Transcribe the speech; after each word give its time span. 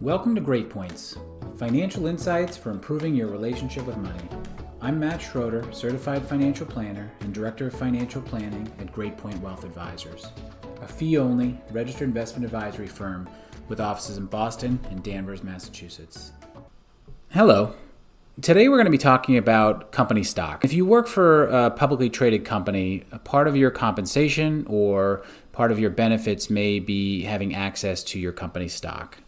Welcome 0.00 0.36
to 0.36 0.40
Great 0.40 0.70
Points, 0.70 1.16
financial 1.56 2.06
insights 2.06 2.56
for 2.56 2.70
improving 2.70 3.16
your 3.16 3.26
relationship 3.26 3.84
with 3.84 3.96
money. 3.96 4.28
I'm 4.80 5.00
Matt 5.00 5.20
Schroeder, 5.20 5.72
certified 5.72 6.24
financial 6.24 6.66
planner 6.66 7.10
and 7.18 7.34
director 7.34 7.66
of 7.66 7.74
financial 7.74 8.22
planning 8.22 8.70
at 8.78 8.92
Great 8.92 9.16
Point 9.16 9.40
Wealth 9.40 9.64
Advisors, 9.64 10.28
a 10.80 10.86
fee 10.86 11.18
only 11.18 11.60
registered 11.72 12.06
investment 12.06 12.44
advisory 12.44 12.86
firm 12.86 13.28
with 13.66 13.80
offices 13.80 14.18
in 14.18 14.26
Boston 14.26 14.78
and 14.88 15.02
Danvers, 15.02 15.42
Massachusetts. 15.42 16.30
Hello. 17.30 17.74
Today 18.40 18.68
we're 18.68 18.76
going 18.76 18.84
to 18.84 18.92
be 18.92 18.98
talking 18.98 19.36
about 19.36 19.90
company 19.90 20.22
stock. 20.22 20.64
If 20.64 20.72
you 20.72 20.86
work 20.86 21.08
for 21.08 21.46
a 21.46 21.72
publicly 21.72 22.08
traded 22.08 22.44
company, 22.44 23.02
a 23.10 23.18
part 23.18 23.48
of 23.48 23.56
your 23.56 23.72
compensation 23.72 24.64
or 24.68 25.24
part 25.50 25.72
of 25.72 25.80
your 25.80 25.90
benefits 25.90 26.48
may 26.48 26.78
be 26.78 27.24
having 27.24 27.52
access 27.52 28.04
to 28.04 28.20
your 28.20 28.30
company 28.30 28.68
stock. 28.68 29.18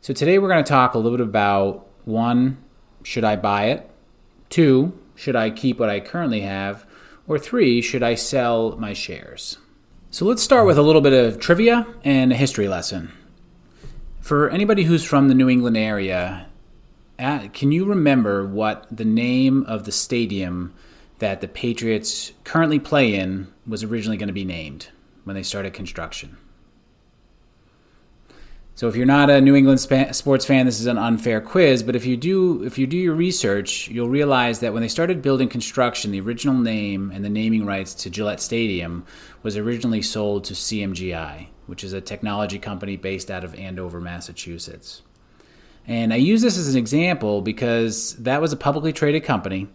So 0.00 0.14
today 0.14 0.38
we're 0.38 0.48
going 0.48 0.62
to 0.62 0.68
talk 0.68 0.94
a 0.94 0.98
little 0.98 1.18
bit 1.18 1.26
about 1.26 1.88
one, 2.04 2.58
should 3.02 3.24
I 3.24 3.34
buy 3.34 3.66
it? 3.66 3.90
Two, 4.48 4.96
should 5.16 5.34
I 5.34 5.50
keep 5.50 5.80
what 5.80 5.90
I 5.90 5.98
currently 5.98 6.42
have? 6.42 6.86
Or 7.26 7.36
three, 7.36 7.82
should 7.82 8.04
I 8.04 8.14
sell 8.14 8.76
my 8.78 8.92
shares? 8.92 9.58
So 10.10 10.24
let's 10.24 10.42
start 10.42 10.66
with 10.66 10.78
a 10.78 10.82
little 10.82 11.00
bit 11.00 11.12
of 11.12 11.40
trivia 11.40 11.84
and 12.04 12.32
a 12.32 12.36
history 12.36 12.68
lesson. 12.68 13.12
For 14.20 14.48
anybody 14.50 14.84
who's 14.84 15.04
from 15.04 15.26
the 15.26 15.34
New 15.34 15.48
England 15.48 15.76
area, 15.76 16.46
uh, 17.18 17.48
can 17.52 17.72
you 17.72 17.84
remember 17.84 18.46
what 18.46 18.86
the 18.90 19.04
name 19.04 19.64
of 19.64 19.82
the 19.82 19.92
stadium 19.92 20.72
that 21.18 21.40
the 21.40 21.48
Patriots 21.48 22.32
currently 22.44 22.78
play 22.78 23.16
in 23.16 23.52
was 23.66 23.82
originally 23.82 24.16
going 24.16 24.28
to 24.28 24.32
be 24.32 24.44
named 24.44 24.88
when 25.24 25.34
they 25.34 25.42
started 25.42 25.74
construction? 25.74 26.38
So 28.78 28.86
if 28.86 28.94
you're 28.94 29.06
not 29.06 29.28
a 29.28 29.40
New 29.40 29.56
England 29.56 29.80
sports 29.80 30.44
fan, 30.44 30.66
this 30.66 30.78
is 30.78 30.86
an 30.86 30.98
unfair 30.98 31.40
quiz. 31.40 31.82
But 31.82 31.96
if 31.96 32.06
you 32.06 32.16
do, 32.16 32.62
if 32.62 32.78
you 32.78 32.86
do 32.86 32.96
your 32.96 33.16
research, 33.16 33.88
you'll 33.88 34.08
realize 34.08 34.60
that 34.60 34.72
when 34.72 34.82
they 34.82 34.88
started 34.88 35.20
building 35.20 35.48
construction, 35.48 36.12
the 36.12 36.20
original 36.20 36.54
name 36.54 37.10
and 37.12 37.24
the 37.24 37.28
naming 37.28 37.66
rights 37.66 37.92
to 37.94 38.08
Gillette 38.08 38.40
Stadium 38.40 39.04
was 39.42 39.56
originally 39.56 40.00
sold 40.00 40.44
to 40.44 40.54
CMGI, 40.54 41.48
which 41.66 41.82
is 41.82 41.92
a 41.92 42.00
technology 42.00 42.60
company 42.60 42.96
based 42.96 43.32
out 43.32 43.42
of 43.42 43.52
Andover, 43.56 44.00
Massachusetts. 44.00 45.02
And 45.84 46.12
I 46.12 46.16
use 46.16 46.40
this 46.40 46.56
as 46.56 46.72
an 46.72 46.78
example 46.78 47.42
because 47.42 48.14
that 48.14 48.40
was 48.40 48.52
a 48.52 48.56
publicly 48.56 48.92
traded 48.92 49.24
company 49.24 49.66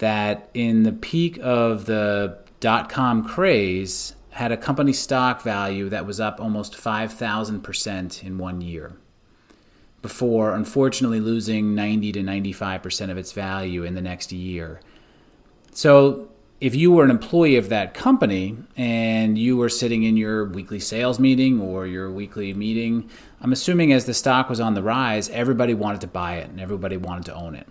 that, 0.00 0.50
in 0.52 0.82
the 0.82 0.92
peak 0.92 1.38
of 1.40 1.86
the 1.86 2.36
dot 2.60 2.90
com 2.90 3.26
craze, 3.26 4.14
had 4.30 4.52
a 4.52 4.56
company 4.56 4.92
stock 4.92 5.42
value 5.42 5.88
that 5.88 6.06
was 6.06 6.20
up 6.20 6.40
almost 6.40 6.74
5,000% 6.74 8.22
in 8.22 8.38
one 8.38 8.60
year 8.60 8.92
before 10.02 10.54
unfortunately 10.54 11.20
losing 11.20 11.74
90 11.74 12.12
to 12.12 12.20
95% 12.20 13.10
of 13.10 13.18
its 13.18 13.32
value 13.32 13.84
in 13.84 13.94
the 13.94 14.00
next 14.00 14.32
year. 14.32 14.80
So, 15.72 16.28
if 16.60 16.74
you 16.74 16.92
were 16.92 17.04
an 17.04 17.10
employee 17.10 17.56
of 17.56 17.70
that 17.70 17.94
company 17.94 18.54
and 18.76 19.38
you 19.38 19.56
were 19.56 19.70
sitting 19.70 20.02
in 20.02 20.18
your 20.18 20.44
weekly 20.44 20.78
sales 20.78 21.18
meeting 21.18 21.58
or 21.58 21.86
your 21.86 22.10
weekly 22.10 22.52
meeting, 22.52 23.08
I'm 23.40 23.52
assuming 23.52 23.94
as 23.94 24.04
the 24.04 24.12
stock 24.12 24.50
was 24.50 24.60
on 24.60 24.74
the 24.74 24.82
rise, 24.82 25.30
everybody 25.30 25.72
wanted 25.72 26.02
to 26.02 26.06
buy 26.06 26.34
it 26.34 26.50
and 26.50 26.60
everybody 26.60 26.98
wanted 26.98 27.24
to 27.26 27.34
own 27.34 27.54
it. 27.54 27.66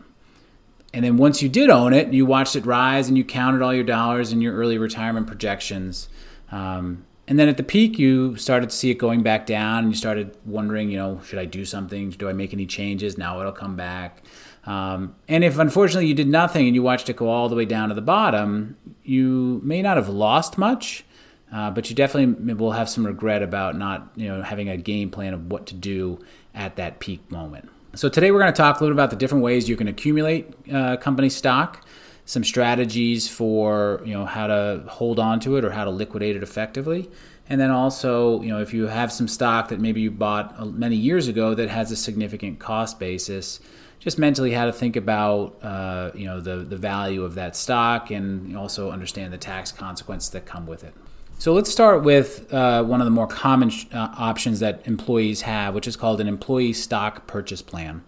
And 0.92 1.06
then 1.06 1.18
once 1.18 1.44
you 1.44 1.50
did 1.50 1.70
own 1.70 1.94
it, 1.94 2.12
you 2.14 2.26
watched 2.26 2.56
it 2.56 2.66
rise 2.66 3.08
and 3.08 3.16
you 3.16 3.24
counted 3.24 3.62
all 3.62 3.76
your 3.76 3.84
dollars 3.84 4.32
and 4.32 4.42
your 4.42 4.56
early 4.56 4.80
retirement 4.80 5.28
projections 5.28 6.10
um, 6.52 7.06
and 7.28 7.38
then 7.38 7.48
at 7.48 7.58
the 7.58 7.64
peak, 7.64 8.00
you 8.00 8.36
started 8.38 8.72
to 8.72 8.76
see 8.76 8.90
it 8.90 8.96
going 8.96 9.22
back 9.22 9.46
down, 9.46 9.84
and 9.84 9.90
you 9.90 9.96
started 9.96 10.36
wondering, 10.46 10.90
you 10.90 10.98
know, 10.98 11.22
should 11.24 11.38
I 11.38 11.46
do 11.46 11.64
something? 11.64 12.10
Do 12.10 12.28
I 12.28 12.34
make 12.34 12.54
any 12.54 12.66
changes? 12.66 13.20
Now 13.20 13.40
it'll 13.40 13.52
come 13.52 13.76
back. 13.76 14.24
Um, 14.66 15.16
and 15.28 15.44
if 15.44 15.60
unfortunately 15.60 16.08
you 16.08 16.16
did 16.16 16.28
nothing 16.28 16.66
and 16.66 16.76
you 16.76 16.84
watched 16.84 17.10
it 17.10 17.16
go 17.16 17.30
all 17.30 17.48
the 17.48 17.56
way 17.56 17.66
down 17.66 17.90
to 17.90 17.96
the 17.96 18.02
bottom, 18.02 18.78
you 19.04 19.62
may 19.64 19.82
not 19.82 19.98
have 19.98 20.10
lost 20.10 20.58
much, 20.58 21.06
uh, 21.54 21.72
but 21.72 21.90
you 21.90 21.96
definitely 21.96 22.54
will 22.56 22.72
have 22.72 22.90
some 22.90 23.06
regret 23.06 23.42
about 23.42 23.78
not, 23.78 24.12
you 24.16 24.28
know, 24.28 24.42
having 24.42 24.68
a 24.68 24.78
game 24.78 25.10
plan 25.10 25.34
of 25.34 25.52
what 25.52 25.68
to 25.68 25.76
do 25.76 26.20
at 26.54 26.76
that 26.76 27.00
peak 27.00 27.32
moment. 27.32 27.70
So 27.96 28.10
today 28.10 28.32
we're 28.32 28.40
going 28.40 28.54
to 28.54 28.58
talk 28.58 28.80
a 28.80 28.84
little 28.84 28.96
about 28.96 29.10
the 29.12 29.16
different 29.16 29.44
ways 29.44 29.70
you 29.70 29.76
can 29.76 29.88
accumulate 29.88 30.54
uh, 30.72 30.98
company 30.98 31.30
stock 31.30 31.86
some 32.30 32.44
strategies 32.44 33.28
for 33.28 34.04
you 34.06 34.14
know 34.14 34.24
how 34.24 34.46
to 34.46 34.84
hold 34.88 35.18
on 35.18 35.40
to 35.40 35.58
it 35.58 35.66
or 35.66 35.72
how 35.72 35.84
to 35.84 35.90
liquidate 35.90 36.36
it 36.36 36.44
effectively. 36.44 37.10
And 37.50 37.60
then 37.60 37.72
also 37.72 38.40
you 38.44 38.50
know 38.50 38.62
if 38.62 38.72
you 38.72 38.86
have 38.86 39.12
some 39.12 39.28
stock 39.28 39.70
that 39.70 39.80
maybe 39.80 40.02
you 40.02 40.12
bought 40.12 40.54
uh, 40.60 40.66
many 40.66 40.96
years 40.96 41.28
ago 41.28 41.56
that 41.56 41.70
has 41.70 41.92
a 41.92 41.96
significant 41.96 42.60
cost 42.60 43.00
basis 43.00 43.60
just 43.98 44.20
mentally 44.20 44.52
how 44.52 44.66
to 44.66 44.72
think 44.72 44.96
about 44.96 45.58
uh, 45.64 46.12
you 46.14 46.28
know 46.28 46.40
the, 46.40 46.58
the 46.58 46.78
value 46.78 47.24
of 47.24 47.34
that 47.34 47.56
stock 47.56 48.12
and 48.12 48.56
also 48.56 48.92
understand 48.92 49.34
the 49.34 49.38
tax 49.40 49.72
consequences 49.72 50.30
that 50.30 50.46
come 50.46 50.68
with 50.68 50.84
it. 50.84 50.94
So 51.40 51.54
let's 51.54 51.72
start 51.72 52.04
with 52.04 52.54
uh, 52.54 52.84
one 52.84 53.02
of 53.02 53.06
the 53.06 53.12
more 53.12 53.26
common 53.26 53.72
uh, 53.92 54.14
options 54.20 54.60
that 54.60 54.86
employees 54.86 55.42
have 55.42 55.74
which 55.74 55.88
is 55.88 55.96
called 55.96 56.22
an 56.22 56.28
employee 56.28 56.74
stock 56.74 57.26
purchase 57.26 57.64
plan 57.64 58.04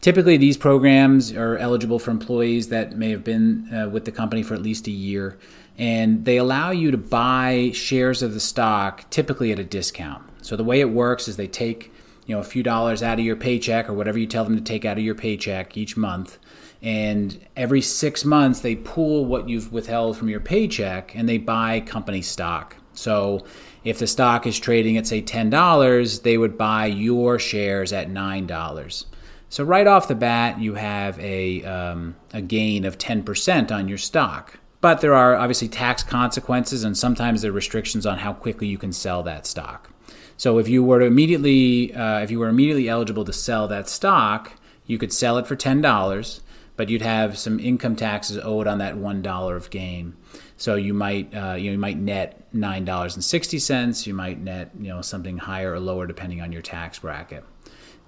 Typically, 0.00 0.36
these 0.36 0.56
programs 0.56 1.32
are 1.32 1.56
eligible 1.56 1.98
for 1.98 2.12
employees 2.12 2.68
that 2.68 2.96
may 2.96 3.10
have 3.10 3.24
been 3.24 3.68
uh, 3.74 3.88
with 3.88 4.04
the 4.04 4.12
company 4.12 4.44
for 4.44 4.54
at 4.54 4.62
least 4.62 4.86
a 4.86 4.92
year, 4.92 5.36
and 5.76 6.24
they 6.24 6.36
allow 6.36 6.70
you 6.70 6.92
to 6.92 6.96
buy 6.96 7.70
shares 7.74 8.22
of 8.22 8.32
the 8.32 8.40
stock 8.40 9.10
typically 9.10 9.50
at 9.50 9.58
a 9.58 9.64
discount. 9.64 10.22
So 10.40 10.54
the 10.54 10.64
way 10.64 10.80
it 10.80 10.90
works 10.90 11.26
is 11.26 11.36
they 11.36 11.48
take 11.48 11.92
you 12.26 12.34
know 12.34 12.40
a 12.40 12.44
few 12.44 12.62
dollars 12.62 13.02
out 13.02 13.18
of 13.18 13.24
your 13.24 13.36
paycheck 13.36 13.88
or 13.88 13.92
whatever 13.92 14.18
you 14.18 14.26
tell 14.26 14.44
them 14.44 14.56
to 14.56 14.62
take 14.62 14.84
out 14.84 14.98
of 14.98 15.04
your 15.04 15.16
paycheck 15.16 15.76
each 15.76 15.96
month, 15.96 16.38
and 16.80 17.44
every 17.56 17.80
six 17.80 18.24
months 18.24 18.60
they 18.60 18.76
pool 18.76 19.24
what 19.24 19.48
you've 19.48 19.72
withheld 19.72 20.16
from 20.16 20.28
your 20.28 20.40
paycheck 20.40 21.12
and 21.16 21.28
they 21.28 21.38
buy 21.38 21.80
company 21.80 22.22
stock. 22.22 22.76
So 22.92 23.44
if 23.82 23.98
the 23.98 24.06
stock 24.06 24.46
is 24.46 24.60
trading 24.60 24.96
at 24.96 25.08
say 25.08 25.22
ten 25.22 25.50
dollars, 25.50 26.20
they 26.20 26.38
would 26.38 26.56
buy 26.56 26.86
your 26.86 27.40
shares 27.40 27.92
at 27.92 28.08
nine 28.08 28.46
dollars. 28.46 29.06
So 29.50 29.64
right 29.64 29.86
off 29.86 30.08
the 30.08 30.14
bat, 30.14 30.60
you 30.60 30.74
have 30.74 31.18
a, 31.18 31.64
um, 31.64 32.16
a 32.32 32.42
gain 32.42 32.84
of 32.84 32.98
10% 32.98 33.70
on 33.70 33.88
your 33.88 33.98
stock. 33.98 34.58
But 34.80 35.00
there 35.00 35.14
are 35.14 35.34
obviously 35.34 35.68
tax 35.68 36.02
consequences, 36.02 36.84
and 36.84 36.96
sometimes 36.96 37.42
there 37.42 37.50
are 37.50 37.54
restrictions 37.54 38.06
on 38.06 38.18
how 38.18 38.32
quickly 38.32 38.68
you 38.68 38.78
can 38.78 38.92
sell 38.92 39.22
that 39.24 39.46
stock. 39.46 39.90
So 40.36 40.58
if 40.58 40.68
you 40.68 40.84
were 40.84 41.00
to 41.00 41.04
immediately, 41.04 41.92
uh, 41.94 42.20
if 42.20 42.30
you 42.30 42.38
were 42.38 42.48
immediately 42.48 42.88
eligible 42.88 43.24
to 43.24 43.32
sell 43.32 43.66
that 43.68 43.88
stock, 43.88 44.52
you 44.86 44.96
could 44.96 45.12
sell 45.12 45.36
it 45.36 45.48
for 45.48 45.56
ten 45.56 45.80
dollars, 45.80 46.42
but 46.76 46.88
you'd 46.88 47.02
have 47.02 47.36
some 47.36 47.58
income 47.58 47.96
taxes 47.96 48.38
owed 48.38 48.68
on 48.68 48.78
that 48.78 48.96
one 48.96 49.20
dollar 49.20 49.56
of 49.56 49.68
gain. 49.70 50.14
So 50.56 50.76
you 50.76 50.94
might, 50.94 51.34
uh, 51.34 51.54
you 51.54 51.70
know, 51.70 51.72
you 51.72 51.78
might 51.78 51.98
net 51.98 52.46
nine 52.52 52.84
dollars 52.84 53.16
and 53.16 53.24
sixty 53.24 53.58
cents. 53.58 54.06
You 54.06 54.14
might 54.14 54.38
net, 54.38 54.70
you 54.78 54.88
know, 54.88 55.02
something 55.02 55.38
higher 55.38 55.72
or 55.72 55.80
lower 55.80 56.06
depending 56.06 56.40
on 56.40 56.52
your 56.52 56.62
tax 56.62 57.00
bracket. 57.00 57.42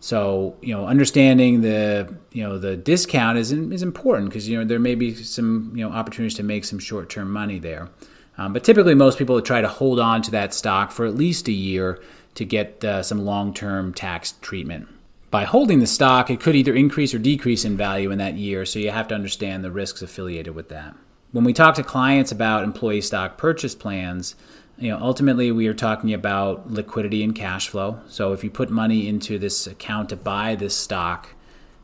So 0.01 0.57
you 0.63 0.75
know, 0.75 0.87
understanding 0.87 1.61
the 1.61 2.15
you 2.33 2.43
know 2.43 2.59
the 2.59 2.77
discount 2.77 3.39
is 3.39 3.53
is 3.53 3.83
important 3.83 4.31
because 4.31 4.49
you 4.49 4.59
know 4.59 4.65
there 4.65 4.79
may 4.79 4.95
be 4.95 5.15
some 5.15 5.73
you 5.75 5.87
know 5.87 5.95
opportunities 5.95 6.37
to 6.39 6.43
make 6.43 6.65
some 6.65 6.79
short 6.79 7.11
term 7.11 7.31
money 7.31 7.59
there. 7.59 7.91
Um, 8.39 8.55
but 8.55 8.65
typically, 8.65 8.95
most 8.95 9.19
people 9.19 9.41
try 9.43 9.61
to 9.61 9.69
hold 9.69 10.01
on 10.01 10.23
to 10.23 10.31
that 10.31 10.55
stock 10.55 10.93
for 10.93 11.05
at 11.05 11.15
least 11.15 11.49
a 11.49 11.53
year 11.53 12.01
to 12.35 12.45
get 12.47 12.83
uh, 12.83 13.03
some 13.03 13.25
long 13.27 13.53
term 13.53 13.93
tax 13.93 14.33
treatment. 14.41 14.89
By 15.31 15.45
holding 15.45 15.79
the 15.79 15.87
stock, 15.87 16.31
it 16.31 16.41
could 16.41 16.57
either 16.57 16.75
increase 16.75 17.15
or 17.15 17.19
decrease 17.19 17.65
in 17.65 17.77
value 17.77 18.11
in 18.11 18.19
that 18.19 18.35
year, 18.35 18.65
so 18.65 18.79
you 18.79 18.91
have 18.91 19.09
to 19.09 19.15
understand 19.15 19.63
the 19.63 19.71
risks 19.71 20.03
affiliated 20.03 20.55
with 20.55 20.71
that. 20.71 20.97
When 21.33 21.45
we 21.45 21.53
talk 21.53 21.77
to 21.77 21.85
clients 21.85 22.33
about 22.33 22.65
employee 22.65 23.03
stock 23.03 23.39
purchase 23.39 23.77
plans, 23.77 24.35
you 24.81 24.91
know, 24.91 24.99
ultimately 25.01 25.53
we 25.53 25.67
are 25.67 25.75
talking 25.75 26.15
about 26.15 26.71
liquidity 26.71 27.23
and 27.23 27.35
cash 27.35 27.69
flow. 27.69 28.01
So 28.09 28.33
if 28.33 28.43
you 28.43 28.51
put 28.51 28.71
money 28.71 29.07
into 29.07 29.39
this 29.39 29.67
account 29.67 30.09
to 30.09 30.17
buy 30.17 30.55
this 30.55 30.75
stock, 30.75 31.29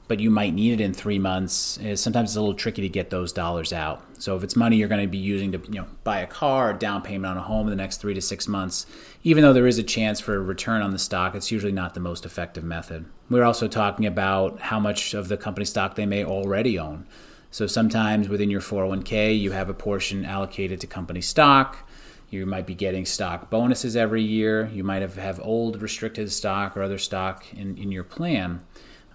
but 0.08 0.18
you 0.18 0.30
might 0.30 0.54
need 0.54 0.80
it 0.80 0.82
in 0.82 0.94
three 0.94 1.18
months, 1.18 1.78
eh, 1.82 1.94
sometimes 1.94 2.30
it's 2.30 2.36
a 2.36 2.40
little 2.40 2.54
tricky 2.54 2.80
to 2.80 2.88
get 2.88 3.10
those 3.10 3.32
dollars 3.32 3.72
out. 3.72 4.02
So 4.18 4.34
if 4.34 4.42
it's 4.42 4.56
money 4.56 4.76
you're 4.76 4.88
going 4.88 5.02
to 5.02 5.08
be 5.08 5.18
using 5.18 5.52
to, 5.52 5.58
you 5.58 5.80
know, 5.80 5.86
buy 6.04 6.20
a 6.20 6.26
car 6.26 6.70
or 6.70 6.72
down 6.72 7.02
payment 7.02 7.26
on 7.26 7.36
a 7.36 7.42
home 7.42 7.66
in 7.66 7.70
the 7.70 7.76
next 7.76 7.98
three 7.98 8.14
to 8.14 8.20
six 8.22 8.48
months, 8.48 8.86
even 9.24 9.42
though 9.42 9.52
there 9.52 9.66
is 9.66 9.78
a 9.78 9.82
chance 9.82 10.18
for 10.18 10.34
a 10.34 10.40
return 10.40 10.80
on 10.80 10.92
the 10.92 10.98
stock, 10.98 11.34
it's 11.34 11.52
usually 11.52 11.72
not 11.72 11.92
the 11.92 12.00
most 12.00 12.24
effective 12.24 12.64
method. 12.64 13.04
We're 13.28 13.44
also 13.44 13.68
talking 13.68 14.06
about 14.06 14.60
how 14.60 14.80
much 14.80 15.12
of 15.12 15.28
the 15.28 15.36
company 15.36 15.66
stock 15.66 15.96
they 15.96 16.06
may 16.06 16.24
already 16.24 16.78
own. 16.78 17.06
So 17.50 17.66
sometimes 17.66 18.28
within 18.28 18.48
your 18.48 18.60
401k, 18.60 19.38
you 19.38 19.50
have 19.50 19.68
a 19.68 19.74
portion 19.74 20.24
allocated 20.24 20.80
to 20.80 20.86
company 20.86 21.20
stock 21.20 21.86
you 22.30 22.44
might 22.46 22.66
be 22.66 22.74
getting 22.74 23.04
stock 23.04 23.50
bonuses 23.50 23.96
every 23.96 24.22
year. 24.22 24.68
You 24.72 24.82
might 24.84 25.02
have, 25.02 25.16
have 25.16 25.40
old 25.40 25.80
restricted 25.80 26.32
stock 26.32 26.76
or 26.76 26.82
other 26.82 26.98
stock 26.98 27.52
in, 27.54 27.76
in 27.76 27.92
your 27.92 28.04
plan. 28.04 28.62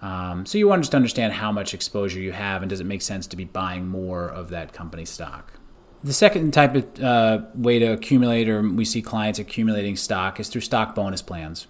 Um, 0.00 0.46
so 0.46 0.58
you 0.58 0.66
want 0.66 0.82
to 0.82 0.86
just 0.86 0.94
understand 0.94 1.34
how 1.34 1.52
much 1.52 1.74
exposure 1.74 2.18
you 2.18 2.32
have 2.32 2.62
and 2.62 2.70
does 2.70 2.80
it 2.80 2.86
make 2.86 3.02
sense 3.02 3.26
to 3.28 3.36
be 3.36 3.44
buying 3.44 3.86
more 3.86 4.26
of 4.28 4.50
that 4.50 4.72
company 4.72 5.04
stock. 5.04 5.52
The 6.02 6.12
second 6.12 6.52
type 6.52 6.74
of 6.74 7.02
uh, 7.02 7.42
way 7.54 7.78
to 7.78 7.92
accumulate, 7.92 8.48
or 8.48 8.60
we 8.60 8.84
see 8.84 9.02
clients 9.02 9.38
accumulating 9.38 9.94
stock, 9.94 10.40
is 10.40 10.48
through 10.48 10.62
stock 10.62 10.96
bonus 10.96 11.22
plans. 11.22 11.68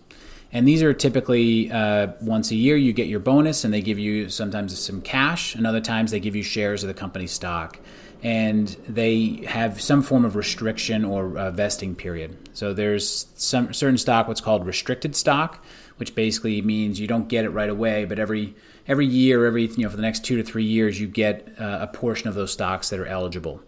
And 0.50 0.66
these 0.66 0.82
are 0.82 0.94
typically 0.94 1.70
uh, 1.70 2.12
once 2.22 2.50
a 2.50 2.54
year 2.54 2.76
you 2.76 2.94
get 2.94 3.08
your 3.08 3.20
bonus, 3.20 3.64
and 3.64 3.74
they 3.74 3.82
give 3.82 3.98
you 3.98 4.30
sometimes 4.30 4.78
some 4.78 5.02
cash, 5.02 5.54
and 5.54 5.66
other 5.66 5.80
times 5.82 6.10
they 6.10 6.20
give 6.20 6.34
you 6.34 6.42
shares 6.42 6.82
of 6.82 6.88
the 6.88 6.94
company 6.94 7.26
stock. 7.26 7.78
And 8.22 8.68
they 8.88 9.44
have 9.48 9.80
some 9.80 10.02
form 10.02 10.24
of 10.24 10.36
restriction 10.36 11.04
or 11.04 11.36
uh, 11.36 11.50
vesting 11.50 11.96
period. 11.96 12.36
So 12.52 12.72
there's 12.72 13.26
some 13.34 13.74
certain 13.74 13.98
stock, 13.98 14.28
what's 14.28 14.40
called 14.40 14.64
restricted 14.64 15.16
stock, 15.16 15.64
which 15.96 16.14
basically 16.14 16.62
means 16.62 17.00
you 17.00 17.08
don't 17.08 17.28
get 17.28 17.44
it 17.44 17.50
right 17.50 17.70
away, 17.70 18.04
but 18.04 18.18
every 18.18 18.54
every 18.86 19.06
year, 19.06 19.46
every 19.46 19.66
you 19.66 19.84
know 19.84 19.88
for 19.88 19.96
the 19.96 20.02
next 20.02 20.24
two 20.24 20.36
to 20.36 20.42
three 20.42 20.64
years, 20.64 21.00
you 21.00 21.06
get 21.06 21.48
uh, 21.58 21.78
a 21.82 21.86
portion 21.86 22.28
of 22.28 22.34
those 22.34 22.52
stocks 22.52 22.90
that 22.90 23.00
are 23.00 23.06
eligible. 23.06 23.60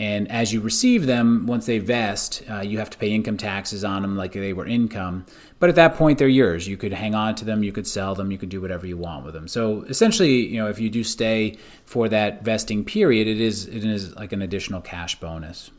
And 0.00 0.30
as 0.32 0.50
you 0.50 0.62
receive 0.62 1.04
them, 1.04 1.44
once 1.46 1.66
they 1.66 1.78
vest, 1.78 2.42
uh, 2.50 2.60
you 2.60 2.78
have 2.78 2.88
to 2.88 2.96
pay 2.96 3.10
income 3.10 3.36
taxes 3.36 3.84
on 3.84 4.00
them 4.00 4.16
like 4.16 4.32
they 4.32 4.54
were 4.54 4.66
income. 4.66 5.26
But 5.58 5.68
at 5.68 5.74
that 5.74 5.94
point, 5.96 6.18
they're 6.18 6.26
yours. 6.26 6.66
You 6.66 6.78
could 6.78 6.94
hang 6.94 7.14
on 7.14 7.34
to 7.34 7.44
them, 7.44 7.62
you 7.62 7.70
could 7.70 7.86
sell 7.86 8.14
them, 8.14 8.32
you 8.32 8.38
could 8.38 8.48
do 8.48 8.62
whatever 8.62 8.86
you 8.86 8.96
want 8.96 9.26
with 9.26 9.34
them. 9.34 9.46
So 9.46 9.82
essentially, 9.82 10.46
you 10.46 10.56
know, 10.56 10.68
if 10.68 10.80
you 10.80 10.88
do 10.88 11.04
stay 11.04 11.58
for 11.84 12.08
that 12.08 12.42
vesting 12.42 12.82
period, 12.82 13.28
it 13.28 13.42
is 13.42 13.66
it 13.66 13.84
is 13.84 14.16
like 14.16 14.32
an 14.32 14.40
additional 14.40 14.80
cash 14.80 15.20
bonus 15.20 15.70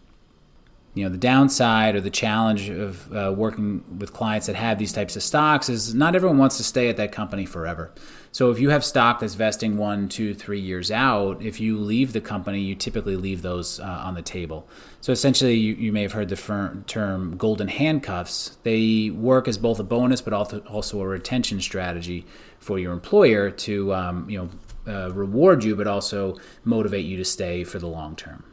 you 0.94 1.04
know 1.04 1.10
the 1.10 1.18
downside 1.18 1.96
or 1.96 2.02
the 2.02 2.10
challenge 2.10 2.70
of 2.70 3.16
uh, 3.16 3.34
working 3.36 3.84
with 3.98 4.12
clients 4.12 4.48
that 4.48 4.58
have 4.58 4.78
these 4.78 4.92
types 4.92 5.16
of 5.16 5.24
stocks 5.24 5.70
is 5.70 5.96
not 5.96 6.16
everyone 6.16 6.38
wants 6.38 6.58
to 6.58 6.64
stay 6.64 6.90
at 6.90 6.98
that 6.98 7.12
company 7.12 7.46
forever. 7.46 7.94
So 8.34 8.50
if 8.50 8.60
you 8.60 8.70
have 8.70 8.84
stock 8.84 9.20
that's 9.20 9.36
vesting 9.36 9.78
one 9.78 10.10
two 10.10 10.34
three 10.34 10.60
years 10.60 10.92
out 10.92 11.42
if 11.42 11.62
you 11.62 11.78
leave 11.78 12.12
the 12.12 12.20
company 12.20 12.60
you 12.60 12.76
typically 12.76 13.16
leave 13.16 13.42
those 13.42 13.80
uh, 13.80 13.84
on 13.84 14.16
the 14.16 14.22
table. 14.22 14.68
So 15.00 15.14
essentially 15.14 15.56
you, 15.56 15.76
you 15.76 15.94
may 15.94 16.02
have 16.02 16.12
heard 16.12 16.30
the 16.30 16.84
term 16.88 17.38
golden 17.38 17.70
handcuffs. 17.70 18.58
They 18.64 19.12
work 19.12 19.48
as 19.48 19.58
both 19.58 19.80
a 19.80 19.84
bonus 19.84 20.22
but 20.22 20.34
also, 20.34 20.60
also 20.62 21.00
a 21.00 21.08
retention 21.08 21.62
strategy 21.62 22.26
for 22.60 22.78
your 22.78 22.92
employer 22.92 23.50
to 23.50 23.94
um, 23.94 24.30
you 24.30 24.38
know 24.40 24.50
uh, 24.94 25.12
reward 25.14 25.64
you 25.64 25.76
but 25.76 25.88
also 25.88 26.38
motivate 26.66 27.06
you 27.06 27.16
to 27.16 27.26
stay 27.26 27.64
for 27.64 27.80
the 27.80 27.88
long 27.88 28.16
term 28.16 28.44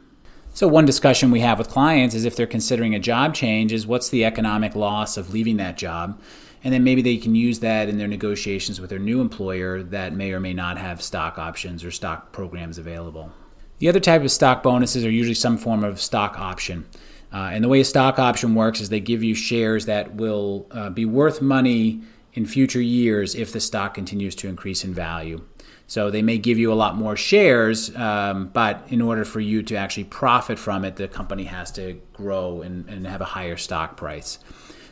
so, 0.59 0.67
one 0.67 0.83
discussion 0.83 1.31
we 1.31 1.39
have 1.39 1.57
with 1.57 1.69
clients 1.69 2.13
is 2.13 2.25
if 2.25 2.35
they're 2.35 2.45
considering 2.45 2.93
a 2.93 2.99
job 2.99 3.33
change, 3.33 3.71
is 3.71 3.87
what's 3.87 4.09
the 4.09 4.25
economic 4.25 4.75
loss 4.75 5.15
of 5.15 5.31
leaving 5.31 5.55
that 5.55 5.77
job? 5.77 6.21
And 6.65 6.73
then 6.73 6.83
maybe 6.83 7.01
they 7.01 7.15
can 7.15 7.33
use 7.33 7.59
that 7.61 7.87
in 7.87 7.97
their 7.97 8.09
negotiations 8.09 8.81
with 8.81 8.89
their 8.89 8.99
new 8.99 9.21
employer 9.21 9.81
that 9.83 10.11
may 10.11 10.33
or 10.33 10.41
may 10.41 10.51
not 10.51 10.77
have 10.77 11.01
stock 11.01 11.37
options 11.37 11.85
or 11.85 11.91
stock 11.91 12.33
programs 12.33 12.77
available. 12.77 13.31
The 13.77 13.87
other 13.87 14.01
type 14.01 14.21
of 14.21 14.31
stock 14.31 14.61
bonuses 14.61 15.05
are 15.05 15.09
usually 15.09 15.33
some 15.33 15.57
form 15.57 15.81
of 15.85 16.01
stock 16.01 16.37
option. 16.37 16.85
Uh, 17.31 17.51
and 17.53 17.63
the 17.63 17.69
way 17.69 17.79
a 17.79 17.85
stock 17.85 18.19
option 18.19 18.53
works 18.53 18.81
is 18.81 18.89
they 18.89 18.99
give 18.99 19.23
you 19.23 19.35
shares 19.35 19.85
that 19.85 20.15
will 20.15 20.67
uh, 20.71 20.89
be 20.89 21.05
worth 21.05 21.41
money 21.41 22.01
in 22.33 22.45
future 22.45 22.81
years 22.81 23.33
if 23.33 23.53
the 23.53 23.61
stock 23.61 23.93
continues 23.93 24.35
to 24.35 24.49
increase 24.49 24.83
in 24.83 24.93
value. 24.93 25.41
So 25.89 26.11
they 26.11 26.21
may 26.21 26.37
give 26.37 26.59
you 26.59 26.71
a 26.71 26.75
lot 26.75 26.95
more 26.95 27.17
shares, 27.17 27.93
um, 27.95 28.51
but 28.53 28.85
in 28.89 29.01
order 29.01 29.25
for 29.25 29.39
you 29.39 29.63
to 29.63 29.75
actually 29.75 30.03
profit 30.03 30.59
from 30.59 30.85
it, 30.85 30.97
the 30.97 31.07
company 31.07 31.45
has 31.45 31.71
to 31.71 31.99
grow 32.13 32.61
and, 32.61 32.87
and 32.87 33.07
have 33.07 33.21
a 33.21 33.25
higher 33.25 33.57
stock 33.57 33.97
price. 33.97 34.37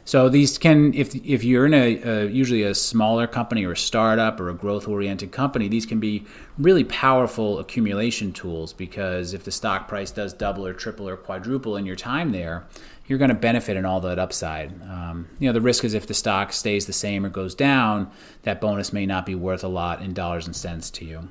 So 0.08 0.30
these 0.30 0.58
can, 0.58 0.94
if 0.94 1.14
if 1.16 1.44
you're 1.44 1.66
in 1.66 1.74
a, 1.74 2.02
a, 2.02 2.28
usually 2.28 2.64
a 2.64 2.74
smaller 2.74 3.28
company 3.28 3.66
or 3.66 3.74
a 3.74 3.78
startup 3.78 4.40
or 4.40 4.48
a 4.48 4.54
growth 4.54 4.88
oriented 4.88 5.34
company, 5.34 5.68
these 5.68 5.86
can 5.86 6.00
be 6.00 6.24
really 6.58 6.86
powerful 6.86 7.60
accumulation 7.60 8.32
tools 8.32 8.72
because 8.72 9.34
if 9.34 9.44
the 9.44 9.52
stock 9.52 9.90
price 9.90 10.10
does 10.10 10.32
double 10.32 10.66
or 10.66 10.72
triple 10.72 11.10
or 11.10 11.18
quadruple 11.18 11.76
in 11.76 11.86
your 11.86 11.98
time 11.98 12.32
there, 12.32 12.66
you're 13.06 13.18
going 13.18 13.28
to 13.28 13.36
benefit 13.36 13.76
in 13.76 13.86
all 13.86 14.00
that 14.00 14.18
upside. 14.18 14.82
Um, 14.84 15.28
you 15.40 15.50
know, 15.50 15.52
the 15.52 15.60
risk 15.60 15.84
is 15.84 15.94
if 15.94 16.08
the 16.08 16.14
stock 16.14 16.54
stays 16.54 16.86
the 16.86 16.94
same 16.94 17.26
or 17.26 17.30
goes 17.30 17.54
down, 17.54 18.10
that 18.44 18.62
bonus 18.62 18.94
may 18.94 19.06
not 19.06 19.26
be 19.26 19.36
worth 19.36 19.66
a 19.66 19.68
lot 19.68 20.02
in 20.02 20.14
dollars 20.14 20.46
and 20.46 20.56
cents 20.56 20.90
to 20.92 21.04
you. 21.04 21.28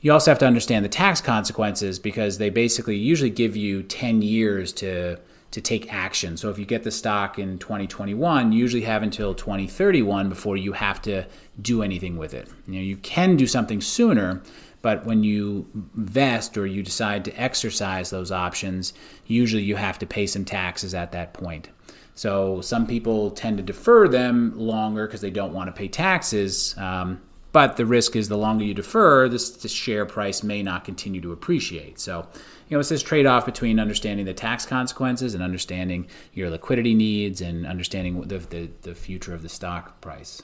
You 0.00 0.14
also 0.14 0.30
have 0.30 0.38
to 0.38 0.46
understand 0.46 0.82
the 0.82 0.88
tax 0.88 1.20
consequences 1.20 1.98
because 1.98 2.38
they 2.38 2.48
basically 2.48 2.96
usually 2.96 3.28
give 3.28 3.54
you 3.54 3.82
10 3.82 4.22
years 4.22 4.72
to 4.74 5.18
to 5.52 5.60
take 5.60 5.92
action. 5.92 6.36
So 6.36 6.50
if 6.50 6.58
you 6.58 6.64
get 6.64 6.82
the 6.82 6.90
stock 6.90 7.38
in 7.38 7.58
2021, 7.58 8.52
you 8.52 8.58
usually 8.58 8.82
have 8.82 9.02
until 9.02 9.34
2031 9.34 10.28
before 10.28 10.56
you 10.56 10.72
have 10.72 11.00
to 11.02 11.26
do 11.60 11.82
anything 11.82 12.16
with 12.16 12.34
it. 12.34 12.48
You 12.66 12.74
know, 12.74 12.80
you 12.80 12.96
can 12.96 13.36
do 13.36 13.46
something 13.46 13.80
sooner, 13.80 14.42
but 14.80 15.04
when 15.04 15.22
you 15.22 15.66
vest 15.94 16.56
or 16.56 16.66
you 16.66 16.82
decide 16.82 17.24
to 17.26 17.40
exercise 17.40 18.10
those 18.10 18.32
options, 18.32 18.94
usually 19.26 19.62
you 19.62 19.76
have 19.76 19.98
to 20.00 20.06
pay 20.06 20.26
some 20.26 20.44
taxes 20.44 20.94
at 20.94 21.12
that 21.12 21.34
point. 21.34 21.68
So 22.14 22.60
some 22.62 22.86
people 22.86 23.30
tend 23.30 23.58
to 23.58 23.62
defer 23.62 24.08
them 24.08 24.58
longer 24.58 25.06
because 25.06 25.20
they 25.20 25.30
don't 25.30 25.52
want 25.52 25.68
to 25.68 25.72
pay 25.72 25.88
taxes. 25.88 26.74
Um, 26.78 27.20
but 27.52 27.76
the 27.76 27.86
risk 27.86 28.16
is 28.16 28.28
the 28.28 28.38
longer 28.38 28.64
you 28.64 28.74
defer, 28.74 29.28
this, 29.28 29.50
the 29.50 29.68
share 29.68 30.06
price 30.06 30.42
may 30.42 30.62
not 30.62 30.84
continue 30.84 31.20
to 31.20 31.32
appreciate. 31.32 32.00
So, 32.00 32.26
you 32.68 32.76
know, 32.76 32.80
it's 32.80 32.88
this 32.88 33.02
trade 33.02 33.26
off 33.26 33.44
between 33.44 33.78
understanding 33.78 34.24
the 34.24 34.34
tax 34.34 34.64
consequences 34.64 35.34
and 35.34 35.42
understanding 35.42 36.06
your 36.32 36.48
liquidity 36.48 36.94
needs 36.94 37.40
and 37.40 37.66
understanding 37.66 38.22
the, 38.22 38.38
the, 38.38 38.70
the 38.82 38.94
future 38.94 39.34
of 39.34 39.42
the 39.42 39.48
stock 39.48 40.00
price. 40.00 40.42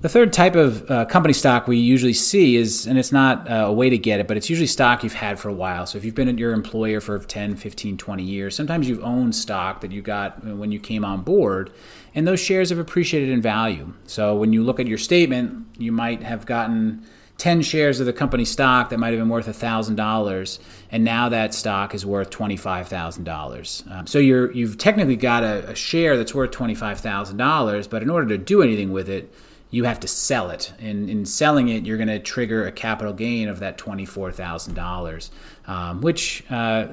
The 0.00 0.08
third 0.08 0.32
type 0.32 0.54
of 0.54 0.90
uh, 0.90 1.04
company 1.06 1.34
stock 1.34 1.66
we 1.66 1.76
usually 1.76 2.14
see 2.14 2.56
is, 2.56 2.86
and 2.86 2.98
it's 2.98 3.12
not 3.12 3.50
uh, 3.50 3.66
a 3.66 3.72
way 3.72 3.90
to 3.90 3.98
get 3.98 4.18
it, 4.18 4.28
but 4.28 4.36
it's 4.36 4.48
usually 4.48 4.68
stock 4.68 5.02
you've 5.04 5.12
had 5.12 5.38
for 5.38 5.48
a 5.50 5.52
while. 5.52 5.84
So 5.84 5.98
if 5.98 6.04
you've 6.04 6.14
been 6.14 6.28
at 6.28 6.38
your 6.38 6.52
employer 6.52 7.00
for 7.00 7.18
10, 7.18 7.56
15, 7.56 7.98
20 7.98 8.22
years, 8.22 8.54
sometimes 8.56 8.88
you've 8.88 9.04
owned 9.04 9.34
stock 9.34 9.82
that 9.82 9.92
you 9.92 10.00
got 10.00 10.42
when 10.44 10.72
you 10.72 10.80
came 10.80 11.04
on 11.04 11.20
board, 11.20 11.70
and 12.14 12.26
those 12.26 12.40
shares 12.40 12.70
have 12.70 12.78
appreciated 12.78 13.28
in 13.28 13.42
value. 13.42 13.92
So 14.06 14.36
when 14.36 14.54
you 14.54 14.62
look 14.62 14.80
at 14.80 14.86
your 14.86 14.96
statement, 14.96 15.66
you 15.76 15.92
might 15.92 16.22
have 16.22 16.46
gotten 16.46 17.04
10 17.36 17.60
shares 17.60 18.00
of 18.00 18.06
the 18.06 18.12
company 18.12 18.44
stock 18.44 18.90
that 18.90 18.98
might 18.98 19.10
have 19.10 19.18
been 19.18 19.28
worth 19.28 19.48
$1,000, 19.48 20.58
and 20.92 21.04
now 21.04 21.28
that 21.28 21.52
stock 21.52 21.94
is 21.94 22.06
worth 22.06 22.30
$25,000. 22.30 23.90
Um, 23.90 24.06
so 24.06 24.18
you're, 24.18 24.52
you've 24.52 24.78
technically 24.78 25.16
got 25.16 25.42
a, 25.42 25.70
a 25.70 25.74
share 25.74 26.16
that's 26.16 26.34
worth 26.34 26.52
$25,000, 26.52 27.90
but 27.90 28.02
in 28.02 28.08
order 28.08 28.28
to 28.28 28.38
do 28.38 28.62
anything 28.62 28.92
with 28.92 29.10
it, 29.10 29.30
you 29.70 29.84
have 29.84 30.00
to 30.00 30.08
sell 30.08 30.50
it. 30.50 30.72
And 30.80 31.08
in 31.08 31.24
selling 31.24 31.68
it, 31.68 31.86
you're 31.86 31.96
going 31.96 32.08
to 32.08 32.18
trigger 32.18 32.66
a 32.66 32.72
capital 32.72 33.12
gain 33.12 33.48
of 33.48 33.60
that 33.60 33.78
$24,000, 33.78 35.30
um, 35.66 36.00
which 36.00 36.44
uh, 36.50 36.88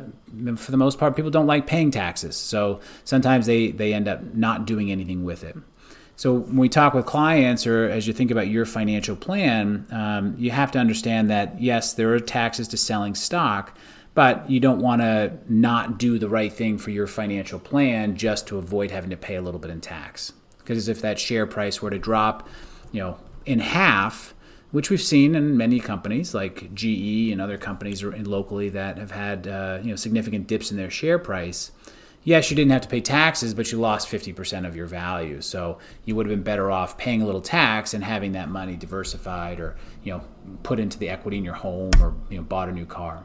for 0.55 0.71
the 0.71 0.77
most 0.77 0.99
part, 0.99 1.15
people 1.15 1.31
don't 1.31 1.47
like 1.47 1.65
paying 1.65 1.91
taxes. 1.91 2.35
So 2.35 2.79
sometimes 3.03 3.47
they, 3.47 3.71
they 3.71 3.93
end 3.93 4.07
up 4.07 4.23
not 4.35 4.65
doing 4.65 4.91
anything 4.91 5.23
with 5.23 5.43
it. 5.43 5.57
So 6.15 6.33
when 6.33 6.57
we 6.57 6.69
talk 6.69 6.95
with 6.95 7.05
clients, 7.05 7.67
or 7.67 7.89
as 7.89 8.07
you 8.07 8.13
think 8.13 8.31
about 8.31 8.47
your 8.47 8.65
financial 8.65 9.15
plan, 9.15 9.85
um, 9.91 10.35
you 10.37 10.49
have 10.49 10.71
to 10.71 10.79
understand 10.79 11.29
that 11.29 11.61
yes, 11.61 11.93
there 11.93 12.11
are 12.13 12.19
taxes 12.19 12.67
to 12.69 12.77
selling 12.77 13.13
stock, 13.13 13.77
but 14.15 14.49
you 14.49 14.59
don't 14.59 14.81
want 14.81 15.01
to 15.01 15.37
not 15.47 15.99
do 15.99 16.17
the 16.17 16.27
right 16.27 16.51
thing 16.51 16.79
for 16.79 16.89
your 16.89 17.05
financial 17.05 17.59
plan 17.59 18.15
just 18.15 18.47
to 18.47 18.57
avoid 18.57 18.89
having 18.89 19.11
to 19.11 19.17
pay 19.17 19.35
a 19.35 19.41
little 19.43 19.59
bit 19.59 19.69
in 19.69 19.79
tax. 19.79 20.33
Because 20.67 20.89
if 20.89 21.01
that 21.01 21.17
share 21.17 21.47
price 21.47 21.81
were 21.81 21.89
to 21.89 21.97
drop 21.97 22.45
you 22.91 22.99
know, 22.99 23.17
in 23.45 23.59
half, 23.59 24.33
which 24.71 24.89
we've 24.89 25.01
seen 25.01 25.33
in 25.33 25.55
many 25.55 25.79
companies 25.79 26.33
like 26.33 26.73
GE 26.73 27.31
and 27.31 27.39
other 27.39 27.57
companies 27.57 28.03
locally 28.03 28.67
that 28.69 28.97
have 28.97 29.11
had 29.11 29.47
uh, 29.47 29.79
you 29.81 29.91
know 29.91 29.95
significant 29.95 30.45
dips 30.45 30.69
in 30.69 30.75
their 30.75 30.89
share 30.89 31.17
price. 31.17 31.71
Yes, 32.25 32.51
you 32.51 32.57
didn't 32.57 32.73
have 32.73 32.81
to 32.81 32.89
pay 32.89 32.99
taxes, 32.99 33.53
but 33.53 33.71
you 33.71 33.79
lost 33.79 34.09
50% 34.09 34.67
of 34.67 34.75
your 34.75 34.87
value. 34.87 35.39
So 35.39 35.77
you 36.03 36.13
would 36.13 36.25
have 36.25 36.35
been 36.35 36.43
better 36.43 36.69
off 36.69 36.97
paying 36.97 37.21
a 37.21 37.25
little 37.25 37.39
tax 37.39 37.93
and 37.93 38.03
having 38.03 38.33
that 38.33 38.49
money 38.49 38.75
diversified 38.75 39.61
or 39.61 39.77
you 40.03 40.11
know 40.11 40.23
put 40.63 40.81
into 40.81 40.99
the 40.99 41.07
equity 41.07 41.37
in 41.37 41.45
your 41.45 41.53
home 41.53 41.91
or 42.01 42.13
you 42.29 42.35
know 42.35 42.43
bought 42.43 42.67
a 42.67 42.73
new 42.73 42.85
car. 42.85 43.23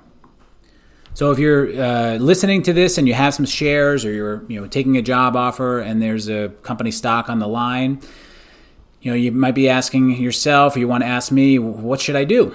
So 1.14 1.30
if 1.30 1.38
you're 1.38 1.68
uh, 1.80 2.14
listening 2.16 2.62
to 2.62 2.72
this 2.72 2.96
and 2.96 3.06
you 3.06 3.12
have 3.12 3.34
some 3.34 3.44
shares 3.44 4.04
or 4.04 4.12
you're 4.12 4.44
you 4.48 4.60
know 4.60 4.66
taking 4.66 4.96
a 4.96 5.02
job 5.02 5.36
offer 5.36 5.78
and 5.78 6.00
there's 6.00 6.28
a 6.28 6.48
company 6.62 6.90
stock 6.90 7.28
on 7.28 7.38
the 7.38 7.48
line, 7.48 8.00
you 9.02 9.10
know, 9.10 9.16
you 9.16 9.32
might 9.32 9.54
be 9.54 9.68
asking 9.68 10.16
yourself, 10.16 10.76
or 10.76 10.78
you 10.78 10.88
want 10.88 11.02
to 11.02 11.08
ask 11.08 11.32
me, 11.32 11.58
what 11.58 12.00
should 12.00 12.16
I 12.16 12.24
do? 12.24 12.54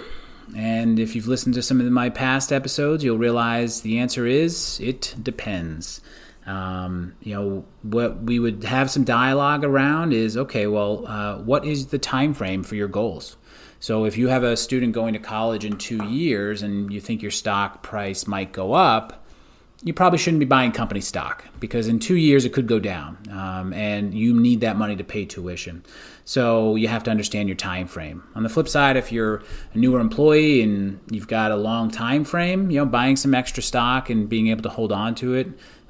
And 0.55 0.97
if 0.97 1.13
you've 1.13 1.27
listened 1.27 1.55
to 1.55 1.61
some 1.61 1.81
of 1.81 1.85
my 1.87 2.09
past 2.09 2.53
episodes, 2.53 3.03
you'll 3.03 3.17
realize 3.17 3.81
the 3.81 3.99
answer 3.99 4.25
is 4.25 4.79
it 4.79 5.13
depends. 5.21 5.99
Um, 6.45 7.15
you 7.21 7.35
know, 7.35 7.65
what 7.83 8.23
we 8.23 8.39
would 8.39 8.63
have 8.63 8.89
some 8.89 9.03
dialogue 9.03 9.65
around 9.65 10.13
is 10.13 10.37
okay. 10.37 10.65
Well, 10.65 11.05
uh, 11.05 11.39
what 11.39 11.65
is 11.65 11.87
the 11.87 11.99
time 11.99 12.33
frame 12.33 12.63
for 12.63 12.75
your 12.75 12.87
goals? 12.87 13.35
So 13.79 14.05
if 14.05 14.17
you 14.17 14.27
have 14.27 14.43
a 14.43 14.57
student 14.57 14.93
going 14.93 15.13
to 15.13 15.19
college 15.19 15.65
in 15.65 15.77
two 15.77 16.03
years 16.05 16.63
and 16.63 16.91
you 16.91 16.99
think 16.99 17.21
your 17.21 17.31
stock 17.31 17.83
price 17.83 18.27
might 18.27 18.51
go 18.51 18.73
up, 18.73 19.23
you 19.83 19.93
probably 19.93 20.17
shouldn't 20.17 20.39
be 20.39 20.45
buying 20.45 20.71
company 20.71 21.01
stock 21.01 21.45
because 21.59 21.87
in 21.87 21.99
two 21.99 22.15
years 22.15 22.45
it 22.45 22.51
could 22.51 22.65
go 22.65 22.79
down, 22.79 23.15
um, 23.29 23.73
and 23.73 24.11
you 24.11 24.33
need 24.33 24.61
that 24.61 24.75
money 24.75 24.95
to 24.95 25.03
pay 25.03 25.23
tuition. 25.23 25.83
So 26.25 26.75
you 26.75 26.87
have 26.87 27.03
to 27.03 27.11
understand 27.11 27.47
your 27.47 27.55
time 27.55 27.85
frame. 27.85 28.23
On 28.33 28.41
the 28.41 28.49
flip 28.49 28.67
side, 28.67 28.97
if 28.97 29.11
you're 29.11 29.43
a 29.75 29.77
newer 29.77 29.99
employee 29.99 30.63
and 30.63 30.99
you've 31.11 31.27
got 31.27 31.51
a 31.51 31.55
long 31.55 31.91
time 31.91 32.23
frame, 32.23 32.71
you 32.71 32.77
know, 32.77 32.87
buying 32.87 33.15
some 33.15 33.35
extra 33.35 33.61
stock 33.61 34.09
and 34.09 34.27
being 34.27 34.47
able 34.47 34.63
to 34.63 34.69
hold 34.69 34.91
on 34.91 35.13
to 35.15 35.35
it 35.35 35.47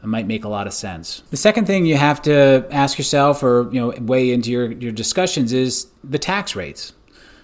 might 0.07 0.27
make 0.27 0.45
a 0.45 0.49
lot 0.49 0.67
of 0.67 0.73
sense. 0.73 1.21
The 1.31 1.37
second 1.37 1.65
thing 1.65 1.85
you 1.85 1.97
have 1.97 2.21
to 2.23 2.65
ask 2.71 2.97
yourself 2.97 3.43
or 3.43 3.69
you 3.71 3.79
know 3.79 3.93
weigh 3.99 4.31
into 4.31 4.51
your, 4.51 4.71
your 4.71 4.91
discussions 4.91 5.53
is 5.53 5.87
the 6.03 6.19
tax 6.19 6.55
rates. 6.55 6.93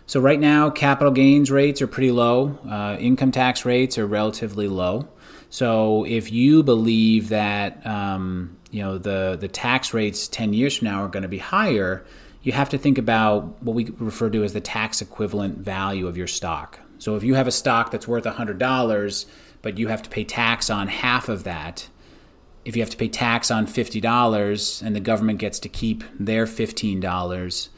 So 0.05 0.19
right 0.19 0.39
now, 0.39 0.69
capital 0.69 1.11
gains 1.11 1.49
rates 1.49 1.81
are 1.81 1.87
pretty 1.87 2.11
low. 2.11 2.57
Uh, 2.69 2.97
income 2.99 3.31
tax 3.31 3.65
rates 3.65 3.97
are 3.97 4.05
relatively 4.05 4.67
low. 4.67 5.07
So 5.49 6.05
if 6.05 6.31
you 6.31 6.63
believe 6.63 7.29
that 7.29 7.85
um, 7.85 8.57
you 8.71 8.81
know 8.81 8.97
the 8.97 9.37
the 9.39 9.47
tax 9.47 9.93
rates 9.93 10.27
ten 10.27 10.53
years 10.53 10.77
from 10.77 10.87
now 10.87 11.03
are 11.03 11.07
going 11.07 11.23
to 11.23 11.29
be 11.29 11.37
higher, 11.37 12.03
you 12.41 12.51
have 12.51 12.69
to 12.69 12.77
think 12.77 12.97
about 12.97 13.61
what 13.63 13.75
we 13.75 13.85
refer 13.97 14.29
to 14.29 14.43
as 14.43 14.53
the 14.53 14.61
tax 14.61 15.01
equivalent 15.01 15.59
value 15.59 16.07
of 16.07 16.17
your 16.17 16.27
stock. 16.27 16.79
So 16.97 17.15
if 17.15 17.23
you 17.23 17.35
have 17.35 17.47
a 17.47 17.51
stock 17.51 17.91
that's 17.91 18.07
worth 18.07 18.25
hundred 18.25 18.57
dollars, 18.57 19.25
but 19.61 19.77
you 19.77 19.87
have 19.89 20.03
to 20.03 20.09
pay 20.09 20.23
tax 20.23 20.69
on 20.69 20.87
half 20.87 21.29
of 21.29 21.43
that, 21.43 21.87
if 22.65 22.75
you 22.75 22.81
have 22.81 22.89
to 22.89 22.97
pay 22.97 23.07
tax 23.07 23.51
on 23.51 23.67
fifty 23.67 24.01
dollars 24.01 24.81
and 24.81 24.95
the 24.95 24.99
government 24.99 25.39
gets 25.39 25.59
to 25.59 25.69
keep 25.69 26.03
their 26.19 26.45
fifteen 26.45 26.99
dollars, 26.99 27.69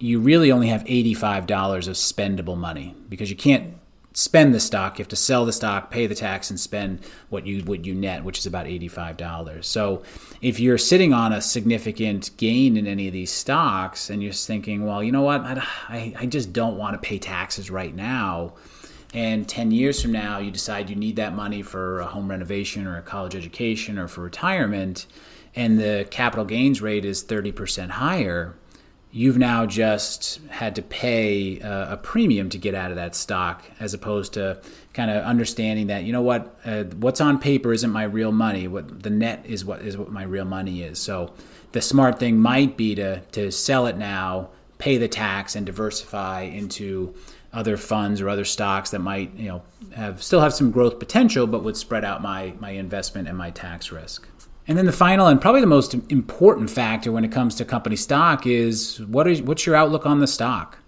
you 0.00 0.18
really 0.18 0.50
only 0.50 0.68
have 0.68 0.82
eighty 0.86 1.14
five 1.14 1.46
dollars 1.46 1.86
of 1.86 1.94
spendable 1.94 2.56
money 2.56 2.94
because 3.08 3.30
you 3.30 3.36
can't 3.36 3.74
spend 4.12 4.54
the 4.54 4.60
stock. 4.60 4.98
You 4.98 5.02
have 5.02 5.08
to 5.08 5.16
sell 5.16 5.44
the 5.44 5.52
stock, 5.52 5.90
pay 5.90 6.06
the 6.06 6.14
tax, 6.14 6.50
and 6.50 6.58
spend 6.58 7.00
what 7.28 7.46
you 7.46 7.62
what 7.62 7.84
you 7.84 7.94
net, 7.94 8.24
which 8.24 8.38
is 8.38 8.46
about 8.46 8.66
eighty 8.66 8.88
five 8.88 9.16
dollars. 9.16 9.68
So, 9.68 10.02
if 10.40 10.58
you're 10.58 10.78
sitting 10.78 11.12
on 11.12 11.32
a 11.32 11.42
significant 11.42 12.30
gain 12.38 12.76
in 12.76 12.86
any 12.86 13.06
of 13.06 13.12
these 13.12 13.30
stocks, 13.30 14.10
and 14.10 14.22
you're 14.22 14.32
thinking, 14.32 14.84
well, 14.84 15.02
you 15.02 15.12
know 15.12 15.22
what, 15.22 15.42
I, 15.44 16.14
I 16.18 16.26
just 16.26 16.52
don't 16.52 16.76
want 16.76 17.00
to 17.00 17.06
pay 17.06 17.18
taxes 17.18 17.70
right 17.70 17.94
now. 17.94 18.54
And 19.12 19.48
10 19.48 19.72
years 19.72 20.00
from 20.00 20.12
now, 20.12 20.38
you 20.38 20.52
decide 20.52 20.88
you 20.88 20.94
need 20.94 21.16
that 21.16 21.34
money 21.34 21.62
for 21.62 21.98
a 21.98 22.06
home 22.06 22.30
renovation 22.30 22.86
or 22.86 22.96
a 22.96 23.02
college 23.02 23.34
education 23.34 23.98
or 23.98 24.06
for 24.06 24.20
retirement, 24.22 25.06
and 25.54 25.80
the 25.80 26.06
capital 26.10 26.44
gains 26.44 26.80
rate 26.80 27.04
is 27.04 27.24
30% 27.24 27.90
higher 27.90 28.54
you've 29.12 29.38
now 29.38 29.66
just 29.66 30.40
had 30.48 30.76
to 30.76 30.82
pay 30.82 31.58
a, 31.60 31.92
a, 31.92 31.96
premium 31.96 32.48
to 32.48 32.58
get 32.58 32.74
out 32.74 32.90
of 32.90 32.96
that 32.96 33.16
stock 33.16 33.64
as 33.80 33.92
opposed 33.92 34.34
to 34.34 34.60
kind 34.92 35.10
of 35.10 35.24
understanding 35.24 35.88
that 35.88 36.04
you 36.04 36.12
know 36.12 36.22
what 36.22 36.58
uh, 36.64 36.84
what's 36.98 37.20
on 37.20 37.38
paper 37.38 37.72
isn't 37.72 37.90
my 37.90 38.04
real 38.04 38.32
money. 38.32 38.68
What 38.68 39.02
the 39.02 39.10
net 39.10 39.44
is 39.46 39.64
what 39.64 39.80
is 39.82 39.96
what 39.96 40.10
my 40.10 40.22
real 40.22 40.44
money 40.44 40.82
is. 40.82 40.98
So 40.98 41.32
the 41.72 41.80
smart 41.80 42.18
thing 42.18 42.38
might 42.38 42.76
be 42.76 42.94
to 42.94 43.20
to 43.32 43.50
sell 43.50 43.86
it 43.86 43.96
now 43.96 44.50
pay 44.78 44.96
the 44.96 45.08
tax 45.08 45.54
and 45.54 45.66
diversify 45.66 46.42
into 46.42 47.14
other 47.52 47.76
funds 47.76 48.20
or 48.20 48.28
other 48.28 48.44
stocks 48.44 48.90
that 48.90 49.00
might 49.00 49.34
you 49.34 49.48
know 49.48 49.62
have 49.94 50.22
still 50.22 50.40
have 50.40 50.54
some 50.54 50.70
growth 50.70 50.98
potential 50.98 51.46
but 51.46 51.62
would 51.62 51.76
spread 51.76 52.04
out 52.04 52.22
my 52.22 52.54
my 52.60 52.70
investment 52.70 53.28
and 53.28 53.36
my 53.36 53.50
tax 53.50 53.92
risk 53.92 54.26
and 54.70 54.78
then 54.78 54.86
the 54.86 54.92
final 54.92 55.26
and 55.26 55.40
probably 55.40 55.60
the 55.60 55.66
most 55.66 55.94
important 56.10 56.70
factor 56.70 57.10
when 57.10 57.24
it 57.24 57.32
comes 57.32 57.56
to 57.56 57.64
company 57.64 57.96
stock 57.96 58.46
is 58.46 59.00
what 59.06 59.26
is 59.26 59.42
what's 59.42 59.66
your 59.66 59.74
outlook 59.74 60.06
on 60.06 60.20
the 60.20 60.28
stock? 60.28 60.78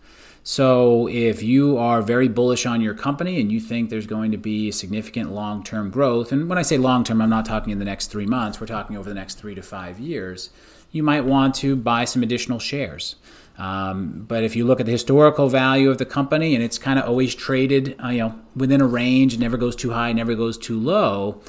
So 0.45 1.09
if 1.09 1.43
you 1.43 1.79
are 1.79 2.01
very 2.01 2.29
bullish 2.29 2.65
on 2.65 2.81
your 2.81 2.95
company 2.95 3.41
and 3.41 3.51
you 3.51 3.59
think 3.59 3.91
there's 3.91 4.07
going 4.07 4.31
to 4.31 4.39
be 4.39 4.71
significant 4.71 5.33
long-term 5.33 5.91
growth, 5.91 6.31
and 6.31 6.49
when 6.49 6.59
I 6.59 6.62
say 6.62 6.79
long-term, 6.79 7.21
I'm 7.21 7.29
not 7.29 7.45
talking 7.45 7.73
in 7.73 7.81
the 7.81 7.85
next 7.85 8.07
3 8.07 8.25
months, 8.25 8.61
we're 8.61 8.69
talking 8.69 8.97
over 8.97 9.09
the 9.09 9.17
next 9.17 9.35
3 9.41 9.57
to 9.57 9.62
5 9.62 9.99
years, 9.99 10.51
you 10.93 11.03
might 11.03 11.25
want 11.25 11.57
to 11.57 11.75
buy 11.75 12.05
some 12.05 12.23
additional 12.23 12.61
shares. 12.61 13.17
Um, 13.59 14.27
but 14.29 14.45
if 14.45 14.55
you 14.55 14.65
look 14.65 14.79
at 14.79 14.87
the 14.87 14.93
historical 14.93 15.49
value 15.49 15.91
of 15.91 15.99
the 15.99 16.07
company 16.07 16.55
and 16.55 16.62
it's 16.62 16.79
kind 16.79 17.01
of 17.01 17.07
always 17.07 17.35
traded, 17.35 17.97
uh, 18.03 18.11
you 18.11 18.19
know, 18.19 18.41
within 18.55 18.81
a 18.81 18.87
range, 18.87 19.35
it 19.35 19.41
never 19.41 19.57
goes 19.57 19.75
too 19.75 19.91
high, 19.91 20.12
never 20.12 20.37
goes 20.37 20.57
too 20.57 20.79
low 20.79 21.43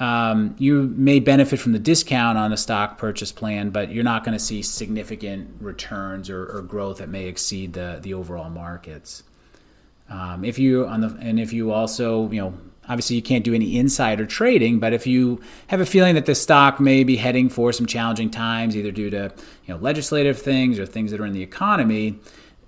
um, 0.00 0.54
you 0.58 0.82
may 0.96 1.20
benefit 1.20 1.60
from 1.60 1.72
the 1.72 1.78
discount 1.78 2.38
on 2.38 2.54
a 2.54 2.56
stock 2.56 2.96
purchase 2.96 3.32
plan, 3.32 3.68
but 3.68 3.92
you're 3.92 4.02
not 4.02 4.24
going 4.24 4.32
to 4.32 4.42
see 4.42 4.62
significant 4.62 5.56
returns 5.60 6.30
or, 6.30 6.46
or, 6.46 6.62
growth 6.62 6.98
that 6.98 7.10
may 7.10 7.26
exceed 7.26 7.74
the, 7.74 7.98
the 8.00 8.14
overall 8.14 8.48
markets. 8.48 9.22
Um, 10.08 10.42
if 10.42 10.58
you 10.58 10.86
on 10.86 11.02
the 11.02 11.16
and 11.20 11.38
if 11.38 11.52
you 11.52 11.70
also 11.70 12.28
you 12.30 12.40
know 12.40 12.54
obviously 12.88 13.14
you 13.14 13.22
can't 13.22 13.44
do 13.44 13.54
any 13.54 13.76
insider 13.78 14.24
trading, 14.24 14.80
but 14.80 14.92
if 14.92 15.06
you 15.06 15.40
have 15.68 15.80
a 15.80 15.86
feeling 15.86 16.14
that 16.14 16.26
the 16.26 16.34
stock 16.34 16.80
may 16.80 17.04
be 17.04 17.16
heading 17.16 17.48
for 17.48 17.70
some 17.72 17.86
challenging 17.86 18.30
times, 18.30 18.76
either 18.76 18.90
due 18.90 19.10
to 19.10 19.32
you 19.66 19.74
know 19.74 19.80
legislative 19.80 20.40
things 20.40 20.78
or 20.78 20.86
things 20.86 21.10
that 21.10 21.20
are 21.20 21.26
in 21.26 21.34
the 21.34 21.42
economy, 21.42 22.18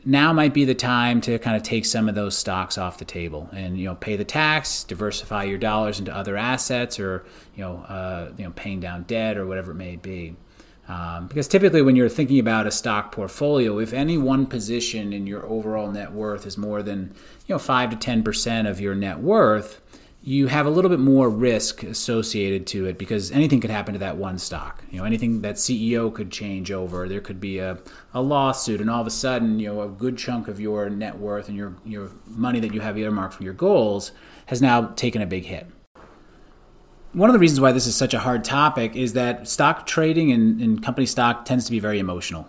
now 0.04 0.32
might 0.32 0.52
be 0.52 0.64
the 0.64 0.74
time 0.74 1.20
to 1.22 1.38
kind 1.38 1.56
of 1.56 1.62
take 1.62 1.84
some 1.84 2.08
of 2.08 2.14
those 2.14 2.36
stocks 2.36 2.76
off 2.76 2.98
the 2.98 3.04
table 3.04 3.48
and 3.52 3.78
you 3.78 3.86
know 3.86 3.94
pay 3.94 4.16
the 4.16 4.24
tax, 4.24 4.84
diversify 4.84 5.44
your 5.44 5.58
dollars 5.58 5.98
into 5.98 6.14
other 6.14 6.36
assets, 6.36 6.98
or 6.98 7.24
you 7.54 7.62
know 7.62 7.76
uh, 7.88 8.32
you 8.36 8.44
know 8.44 8.50
paying 8.52 8.80
down 8.80 9.04
debt 9.04 9.36
or 9.36 9.46
whatever 9.46 9.72
it 9.72 9.76
may 9.76 9.96
be. 9.96 10.36
Um, 10.88 11.28
because 11.28 11.46
typically, 11.46 11.82
when 11.82 11.94
you're 11.94 12.08
thinking 12.08 12.40
about 12.40 12.66
a 12.66 12.70
stock 12.72 13.12
portfolio, 13.12 13.78
if 13.78 13.92
any 13.92 14.18
one 14.18 14.46
position 14.46 15.12
in 15.12 15.26
your 15.26 15.46
overall 15.46 15.90
net 15.90 16.12
worth 16.12 16.44
is 16.46 16.58
more 16.58 16.82
than 16.82 17.14
you 17.46 17.54
know 17.54 17.58
five 17.58 17.90
to 17.90 17.96
ten 17.96 18.22
percent 18.24 18.66
of 18.66 18.80
your 18.80 18.94
net 18.94 19.20
worth, 19.20 19.80
you 20.24 20.46
have 20.46 20.66
a 20.66 20.70
little 20.70 20.88
bit 20.88 21.00
more 21.00 21.28
risk 21.28 21.82
associated 21.82 22.64
to 22.68 22.86
it 22.86 22.96
because 22.96 23.32
anything 23.32 23.60
could 23.60 23.70
happen 23.70 23.92
to 23.94 23.98
that 23.98 24.16
one 24.16 24.38
stock. 24.38 24.84
You 24.90 24.98
know, 24.98 25.04
anything 25.04 25.42
that 25.42 25.56
CEO 25.56 26.14
could 26.14 26.30
change 26.30 26.70
over. 26.70 27.08
There 27.08 27.20
could 27.20 27.40
be 27.40 27.58
a, 27.58 27.78
a 28.14 28.22
lawsuit, 28.22 28.80
and 28.80 28.88
all 28.88 29.00
of 29.00 29.06
a 29.06 29.10
sudden, 29.10 29.58
you 29.58 29.66
know, 29.68 29.82
a 29.82 29.88
good 29.88 30.16
chunk 30.16 30.46
of 30.46 30.60
your 30.60 30.88
net 30.88 31.18
worth 31.18 31.48
and 31.48 31.56
your 31.56 31.74
your 31.84 32.10
money 32.28 32.60
that 32.60 32.72
you 32.72 32.80
have 32.80 32.96
earmarked 32.96 33.34
for 33.34 33.42
your 33.42 33.52
goals 33.52 34.12
has 34.46 34.62
now 34.62 34.86
taken 34.94 35.22
a 35.22 35.26
big 35.26 35.44
hit. 35.44 35.66
One 37.12 37.28
of 37.28 37.34
the 37.34 37.40
reasons 37.40 37.60
why 37.60 37.72
this 37.72 37.86
is 37.86 37.96
such 37.96 38.14
a 38.14 38.20
hard 38.20 38.44
topic 38.44 38.96
is 38.96 39.12
that 39.14 39.46
stock 39.48 39.86
trading 39.86 40.30
and, 40.32 40.60
and 40.60 40.82
company 40.82 41.06
stock 41.06 41.44
tends 41.44 41.66
to 41.66 41.70
be 41.70 41.78
very 41.78 41.98
emotional 41.98 42.48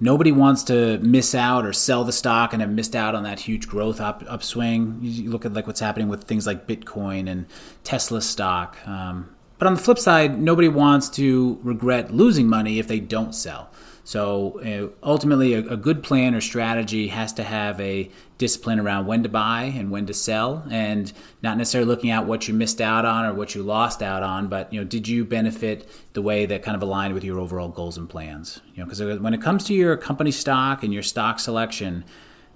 nobody 0.00 0.32
wants 0.32 0.62
to 0.64 0.98
miss 0.98 1.34
out 1.34 1.64
or 1.64 1.72
sell 1.72 2.04
the 2.04 2.12
stock 2.12 2.52
and 2.52 2.62
have 2.62 2.70
missed 2.70 2.96
out 2.96 3.14
on 3.14 3.22
that 3.24 3.40
huge 3.40 3.68
growth 3.68 4.00
up, 4.00 4.24
upswing. 4.26 4.98
You 5.02 5.30
look 5.30 5.44
at 5.44 5.52
like 5.52 5.66
what's 5.66 5.80
happening 5.80 6.08
with 6.08 6.24
things 6.24 6.46
like 6.46 6.66
Bitcoin 6.66 7.30
and 7.30 7.46
Tesla 7.84 8.22
stock. 8.22 8.76
Um, 8.86 9.36
but 9.58 9.66
on 9.66 9.74
the 9.74 9.80
flip 9.80 9.98
side, 9.98 10.40
nobody 10.40 10.68
wants 10.68 11.10
to 11.10 11.60
regret 11.62 12.14
losing 12.14 12.48
money 12.48 12.78
if 12.78 12.88
they 12.88 12.98
don't 12.98 13.34
sell. 13.34 13.70
So 14.04 14.60
uh, 14.60 15.06
ultimately, 15.06 15.54
a, 15.54 15.60
a, 15.60 15.76
good 15.76 16.02
plan 16.02 16.34
or 16.34 16.40
strategy 16.40 17.08
has 17.08 17.32
to 17.34 17.42
have 17.42 17.80
a 17.80 18.10
discipline 18.38 18.80
around 18.80 19.06
when 19.06 19.22
to 19.22 19.28
buy 19.28 19.64
and 19.64 19.90
when 19.90 20.06
to 20.06 20.14
sell, 20.14 20.64
and 20.70 21.12
not 21.42 21.58
necessarily 21.58 21.86
looking 21.86 22.10
at 22.10 22.26
what 22.26 22.48
you 22.48 22.54
missed 22.54 22.80
out 22.80 23.04
on 23.04 23.24
or 23.24 23.34
what 23.34 23.54
you 23.54 23.62
lost 23.62 24.02
out 24.02 24.22
on, 24.22 24.48
but 24.48 24.72
you 24.72 24.80
know, 24.80 24.84
did 24.84 25.06
you 25.06 25.24
benefit 25.24 25.88
the 26.14 26.22
way 26.22 26.46
that 26.46 26.62
kind 26.62 26.74
of 26.74 26.82
aligned 26.82 27.14
with 27.14 27.24
your 27.24 27.38
overall 27.38 27.68
goals 27.68 27.98
and 27.98 28.08
plans? 28.08 28.60
You 28.74 28.82
know, 28.82 28.84
because 28.86 29.20
when 29.20 29.34
it 29.34 29.42
comes 29.42 29.64
to 29.64 29.74
your 29.74 29.96
company 29.96 30.30
stock 30.30 30.82
and 30.82 30.92
your 30.92 31.02
stock 31.02 31.38
selection, 31.38 32.04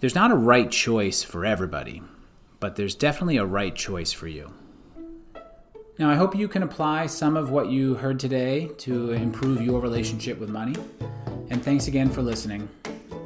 there's 0.00 0.14
not 0.14 0.30
a 0.30 0.36
right 0.36 0.70
choice 0.70 1.22
for 1.22 1.44
everybody, 1.44 2.02
but 2.58 2.76
there's 2.76 2.94
definitely 2.94 3.36
a 3.36 3.46
right 3.46 3.74
choice 3.74 4.12
for 4.12 4.28
you. 4.28 4.52
Now, 5.96 6.10
I 6.10 6.16
hope 6.16 6.34
you 6.34 6.48
can 6.48 6.64
apply 6.64 7.06
some 7.06 7.36
of 7.36 7.50
what 7.50 7.68
you 7.68 7.94
heard 7.94 8.18
today 8.18 8.68
to 8.78 9.12
improve 9.12 9.62
your 9.62 9.80
relationship 9.80 10.40
with 10.40 10.48
money. 10.48 10.74
And 11.50 11.62
thanks 11.62 11.86
again 11.86 12.10
for 12.10 12.20
listening. 12.20 12.68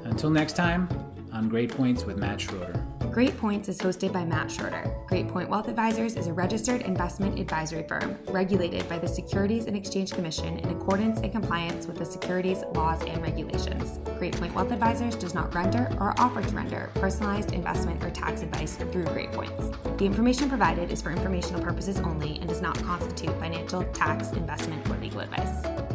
Until 0.05 0.29
next 0.29 0.55
time, 0.55 0.87
on 1.33 1.49
Great 1.49 1.71
Points 1.71 2.05
with 2.05 2.19
Matt 2.19 2.43
Schroeder. 2.43 2.85
Great 3.19 3.37
Points 3.37 3.69
is 3.69 3.79
hosted 3.79 4.13
by 4.13 4.25
Matt 4.25 4.49
Schroeder. 4.49 4.95
Great 5.09 5.27
Point 5.27 5.51
Wealth 5.51 5.67
Advisors 5.67 6.15
is 6.15 6.29
a 6.29 6.33
registered 6.33 6.83
investment 6.83 7.37
advisory 7.37 7.83
firm 7.83 8.17
regulated 8.29 8.89
by 8.89 8.97
the 8.97 9.09
Securities 9.09 9.67
and 9.67 9.77
Exchange 9.77 10.13
Commission 10.13 10.61
in 10.61 10.69
accordance 10.69 11.19
and 11.19 11.33
compliance 11.33 11.89
with 11.89 11.99
the 11.99 12.05
securities 12.05 12.63
laws 12.75 13.03
and 13.03 13.21
regulations. 13.21 13.99
Great 14.21 14.37
Point 14.37 14.55
Wealth 14.55 14.71
Advisors 14.71 15.17
does 15.17 15.35
not 15.35 15.53
render 15.53 15.89
or 15.99 16.15
offer 16.21 16.41
to 16.43 16.49
render 16.55 16.93
personalized 16.95 17.51
investment 17.55 18.05
or 18.05 18.11
tax 18.11 18.43
advice 18.43 18.77
through 18.77 19.07
Great 19.07 19.33
Points. 19.33 19.77
The 19.97 20.07
information 20.07 20.49
provided 20.49 20.93
is 20.93 21.03
for 21.03 21.11
informational 21.11 21.61
purposes 21.61 21.99
only 21.99 22.39
and 22.39 22.49
does 22.49 22.61
not 22.61 22.81
constitute 22.85 23.37
financial, 23.41 23.83
tax, 23.95 24.31
investment, 24.31 24.89
or 24.89 24.97
legal 24.99 25.19
advice. 25.23 25.88